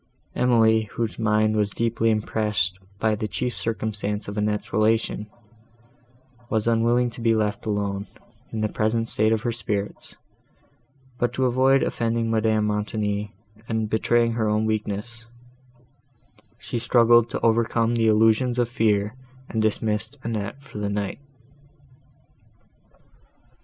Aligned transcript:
—Emily, 0.33 0.89
whose 0.95 1.19
mind 1.19 1.55
was 1.55 1.69
deeply 1.69 2.09
impressed 2.09 2.79
by 2.97 3.13
the 3.13 3.27
chief 3.27 3.55
circumstance 3.55 4.27
of 4.27 4.35
Annette's 4.35 4.73
relation, 4.73 5.27
was 6.49 6.65
unwilling 6.65 7.11
to 7.11 7.21
be 7.21 7.35
left 7.35 7.67
alone, 7.67 8.07
in 8.51 8.61
the 8.61 8.67
present 8.67 9.09
state 9.09 9.31
of 9.31 9.43
her 9.43 9.51
spirits; 9.51 10.15
but, 11.19 11.31
to 11.33 11.45
avoid 11.45 11.83
offending 11.83 12.31
Madame 12.31 12.65
Montoni, 12.65 13.31
and 13.69 13.91
betraying 13.91 14.31
her 14.31 14.49
own 14.49 14.65
weakness, 14.65 15.25
she 16.57 16.79
struggled 16.79 17.29
to 17.29 17.41
overcome 17.41 17.93
the 17.93 18.07
illusions 18.07 18.57
of 18.57 18.67
fear, 18.69 19.13
and 19.49 19.61
dismissed 19.61 20.17
Annette 20.23 20.63
for 20.63 20.79
the 20.79 20.89
night. 20.89 21.19